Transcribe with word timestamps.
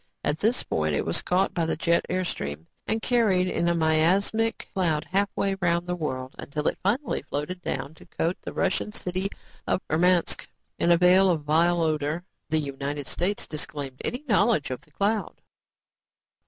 At 0.23 0.39
this 0.39 0.63
point, 0.63 0.95
it 0.95 1.05
was 1.05 1.21
caught 1.21 1.53
by 1.53 1.61
a 1.61 1.75
jet 1.75 2.03
air 2.09 2.25
stream 2.25 2.65
and 2.87 3.03
carried 3.03 3.47
in 3.47 3.67
a 3.67 3.75
miasmic 3.75 4.67
cloud 4.73 5.05
halfway 5.05 5.55
around 5.61 5.85
the 5.85 5.95
world 5.95 6.33
until 6.39 6.67
it 6.67 6.79
finally 6.81 7.21
floated 7.21 7.61
down 7.61 7.93
to 7.93 8.07
coat 8.07 8.35
the 8.41 8.51
Russian 8.51 8.93
city 8.93 9.29
of 9.67 9.79
Urmsk 9.91 10.47
in 10.79 10.91
a 10.91 10.97
veil 10.97 11.29
of 11.29 11.43
vile 11.43 11.83
odor. 11.83 12.23
The 12.49 12.57
United 12.57 13.05
States 13.05 13.45
disclaimed 13.45 14.01
any 14.03 14.23
knowledge 14.27 14.71
of 14.71 14.81
the 14.81 14.89
cloud. 14.89 15.39